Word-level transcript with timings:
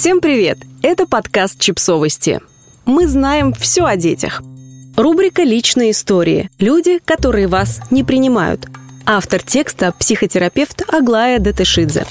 Всем 0.00 0.22
привет! 0.22 0.56
Это 0.80 1.06
подкаст 1.06 1.60
«Чипсовости». 1.60 2.40
Мы 2.86 3.06
знаем 3.06 3.52
все 3.52 3.84
о 3.84 3.96
детях. 3.96 4.40
Рубрика 4.96 5.42
«Личные 5.42 5.90
истории». 5.90 6.48
Люди, 6.58 7.00
которые 7.04 7.48
вас 7.48 7.82
не 7.90 8.02
принимают. 8.02 8.66
Автор 9.04 9.42
текста– 9.42 9.92
психотерапевт 9.98 10.84
Аглая 10.88 11.38
Датышидзе. 11.38 12.06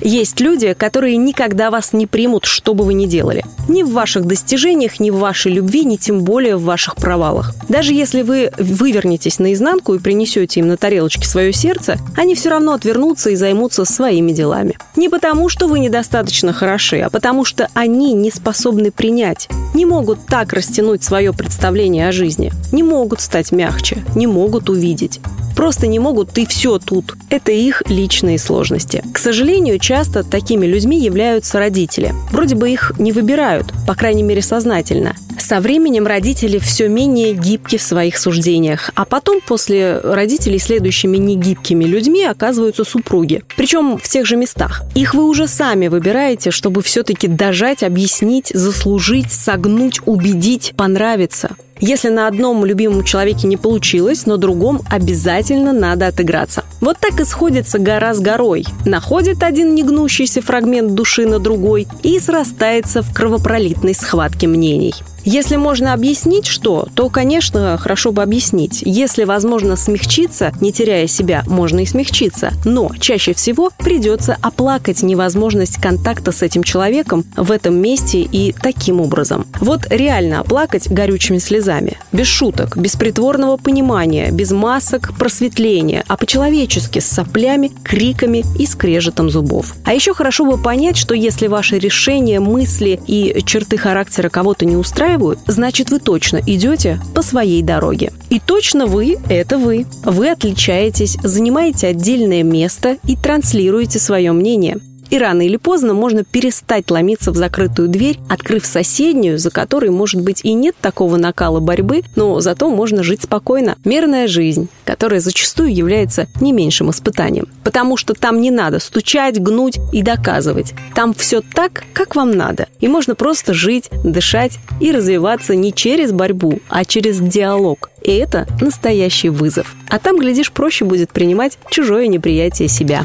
Есть 0.00 0.40
люди, 0.40 0.74
которые 0.74 1.16
никогда 1.16 1.70
вас 1.70 1.92
не 1.92 2.06
примут, 2.06 2.44
что 2.44 2.74
бы 2.74 2.84
вы 2.84 2.94
ни 2.94 3.06
делали. 3.06 3.44
Ни 3.68 3.82
в 3.82 3.92
ваших 3.92 4.26
достижениях, 4.26 5.00
ни 5.00 5.10
в 5.10 5.16
вашей 5.16 5.52
любви, 5.52 5.84
ни 5.84 5.96
тем 5.96 6.22
более 6.22 6.56
в 6.56 6.62
ваших 6.62 6.96
провалах. 6.96 7.54
Даже 7.68 7.92
если 7.92 8.22
вы 8.22 8.52
вывернетесь 8.58 9.38
наизнанку 9.38 9.94
и 9.94 9.98
принесете 9.98 10.60
им 10.60 10.68
на 10.68 10.76
тарелочке 10.76 11.26
свое 11.26 11.52
сердце, 11.52 11.98
они 12.16 12.34
все 12.34 12.50
равно 12.50 12.74
отвернутся 12.74 13.30
и 13.30 13.36
займутся 13.36 13.84
своими 13.84 14.32
делами. 14.32 14.78
Не 14.94 15.08
потому, 15.08 15.48
что 15.48 15.66
вы 15.66 15.78
недостаточно 15.78 16.52
хороши, 16.52 17.00
а 17.00 17.10
потому 17.10 17.44
что 17.44 17.68
они 17.74 18.12
не 18.12 18.30
способны 18.30 18.90
принять, 18.90 19.48
не 19.74 19.86
могут 19.86 20.26
так 20.26 20.52
растянуть 20.52 21.02
свое 21.02 21.32
представление 21.32 22.08
о 22.08 22.12
жизни, 22.12 22.52
не 22.72 22.82
могут 22.82 23.20
стать 23.20 23.52
мягче, 23.52 24.04
не 24.14 24.26
могут 24.26 24.70
увидеть 24.70 25.20
просто 25.56 25.86
не 25.86 25.98
могут 25.98 26.30
«ты 26.30 26.46
все 26.46 26.78
тут». 26.78 27.14
Это 27.30 27.50
их 27.50 27.82
личные 27.88 28.38
сложности. 28.38 29.02
К 29.12 29.18
сожалению, 29.18 29.78
часто 29.78 30.22
такими 30.22 30.66
людьми 30.66 31.00
являются 31.00 31.58
родители. 31.58 32.14
Вроде 32.30 32.54
бы 32.54 32.70
их 32.70 32.92
не 32.98 33.10
выбирают, 33.10 33.72
по 33.86 33.94
крайней 33.94 34.22
мере 34.22 34.42
сознательно. 34.42 35.16
Со 35.38 35.60
временем 35.60 36.06
родители 36.06 36.58
все 36.58 36.88
менее 36.88 37.32
гибки 37.32 37.76
в 37.76 37.82
своих 37.82 38.18
суждениях, 38.18 38.90
а 38.94 39.04
потом 39.04 39.40
после 39.40 39.98
родителей 39.98 40.58
следующими 40.58 41.16
негибкими 41.16 41.84
людьми 41.84 42.24
оказываются 42.24 42.84
супруги. 42.84 43.42
Причем 43.56 43.98
в 43.98 44.08
тех 44.08 44.26
же 44.26 44.36
местах. 44.36 44.82
Их 44.94 45.14
вы 45.14 45.24
уже 45.24 45.46
сами 45.46 45.88
выбираете, 45.88 46.50
чтобы 46.50 46.82
все-таки 46.82 47.28
дожать, 47.28 47.82
объяснить, 47.82 48.50
заслужить, 48.54 49.32
согнуть, 49.32 50.00
убедить, 50.04 50.74
понравиться. 50.76 51.56
Если 51.80 52.08
на 52.08 52.26
одном 52.26 52.64
любимом 52.64 53.04
человеке 53.04 53.46
не 53.46 53.56
получилось, 53.56 54.24
на 54.24 54.38
другом 54.38 54.80
обязательно 54.90 55.72
надо 55.72 56.06
отыграться. 56.06 56.64
Вот 56.80 56.98
так 56.98 57.20
и 57.20 57.24
сходится 57.24 57.78
гора 57.78 58.14
с 58.14 58.20
горой. 58.20 58.64
Находит 58.84 59.42
один 59.42 59.74
негнущийся 59.74 60.40
фрагмент 60.40 60.94
души 60.94 61.26
на 61.26 61.38
другой 61.38 61.86
и 62.02 62.18
срастается 62.18 63.02
в 63.02 63.12
кровопролитной 63.12 63.94
схватке 63.94 64.46
мнений. 64.46 64.94
Если 65.26 65.56
можно 65.56 65.92
объяснить 65.92 66.46
что, 66.46 66.86
то, 66.94 67.08
конечно, 67.08 67.76
хорошо 67.78 68.12
бы 68.12 68.22
объяснить. 68.22 68.82
Если 68.86 69.24
возможно 69.24 69.74
смягчиться, 69.74 70.52
не 70.60 70.70
теряя 70.72 71.08
себя, 71.08 71.42
можно 71.48 71.80
и 71.80 71.84
смягчиться. 71.84 72.52
Но 72.64 72.92
чаще 73.00 73.34
всего 73.34 73.72
придется 73.76 74.36
оплакать 74.40 75.02
невозможность 75.02 75.80
контакта 75.80 76.30
с 76.30 76.42
этим 76.42 76.62
человеком 76.62 77.24
в 77.36 77.50
этом 77.50 77.74
месте 77.74 78.20
и 78.20 78.52
таким 78.52 79.00
образом. 79.00 79.48
Вот 79.58 79.88
реально 79.90 80.38
оплакать 80.38 80.88
горючими 80.88 81.38
слезами. 81.38 81.98
Без 82.12 82.28
шуток, 82.28 82.76
без 82.76 82.92
притворного 82.92 83.56
понимания, 83.56 84.30
без 84.30 84.52
масок 84.52 85.12
просветления, 85.18 86.04
а 86.06 86.16
по-человечески, 86.16 87.00
с 87.00 87.08
соплями, 87.08 87.72
криками 87.82 88.44
и 88.60 88.64
скрежетом 88.64 89.28
зубов. 89.28 89.74
А 89.84 89.92
еще 89.92 90.14
хорошо 90.14 90.44
бы 90.44 90.56
понять, 90.56 90.96
что 90.96 91.16
если 91.16 91.48
ваши 91.48 91.80
решения, 91.80 92.38
мысли 92.38 93.00
и 93.08 93.42
черты 93.44 93.76
характера 93.76 94.28
кого-то 94.28 94.64
не 94.64 94.76
устраивают, 94.76 95.15
устраивают, 95.16 95.38
значит 95.46 95.90
вы 95.90 95.98
точно 95.98 96.40
идете 96.46 97.00
по 97.14 97.22
своей 97.22 97.62
дороге. 97.62 98.12
И 98.30 98.40
точно 98.40 98.86
вы– 98.86 99.16
это 99.28 99.58
вы. 99.58 99.86
Вы 100.04 100.30
отличаетесь, 100.30 101.16
занимаете 101.22 101.88
отдельное 101.88 102.42
место 102.42 102.98
и 103.06 103.16
транслируете 103.16 103.98
свое 103.98 104.32
мнение. 104.32 104.78
И 105.10 105.18
рано 105.18 105.42
или 105.42 105.56
поздно 105.56 105.94
можно 105.94 106.24
перестать 106.24 106.90
ломиться 106.90 107.32
в 107.32 107.36
закрытую 107.36 107.88
дверь, 107.88 108.18
открыв 108.28 108.66
соседнюю, 108.66 109.38
за 109.38 109.50
которой, 109.50 109.90
может 109.90 110.20
быть, 110.20 110.40
и 110.44 110.52
нет 110.52 110.74
такого 110.80 111.16
накала 111.16 111.60
борьбы, 111.60 112.02
но 112.16 112.40
зато 112.40 112.68
можно 112.70 113.02
жить 113.02 113.22
спокойно. 113.22 113.76
Мерная 113.84 114.26
жизнь, 114.26 114.68
которая 114.84 115.20
зачастую 115.20 115.74
является 115.74 116.26
не 116.40 116.52
меньшим 116.52 116.90
испытанием. 116.90 117.48
Потому 117.64 117.96
что 117.96 118.14
там 118.14 118.40
не 118.40 118.50
надо 118.50 118.78
стучать, 118.78 119.40
гнуть 119.40 119.78
и 119.92 120.02
доказывать. 120.02 120.74
Там 120.94 121.14
все 121.14 121.40
так, 121.40 121.84
как 121.92 122.16
вам 122.16 122.32
надо. 122.32 122.66
И 122.80 122.88
можно 122.88 123.14
просто 123.14 123.54
жить, 123.54 123.88
дышать 124.04 124.58
и 124.80 124.90
развиваться 124.92 125.54
не 125.54 125.72
через 125.72 126.12
борьбу, 126.12 126.60
а 126.68 126.84
через 126.84 127.18
диалог. 127.18 127.90
И 128.02 128.12
это 128.12 128.46
настоящий 128.60 129.28
вызов. 129.28 129.74
А 129.88 129.98
там, 129.98 130.18
глядишь, 130.18 130.52
проще 130.52 130.84
будет 130.84 131.10
принимать 131.10 131.58
чужое 131.70 132.06
неприятие 132.06 132.68
себя. 132.68 133.04